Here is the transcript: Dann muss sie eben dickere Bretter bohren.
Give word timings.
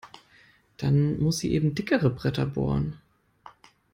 Dann 0.77 1.19
muss 1.19 1.37
sie 1.37 1.51
eben 1.53 1.75
dickere 1.75 2.09
Bretter 2.09 2.47
bohren. 2.47 2.97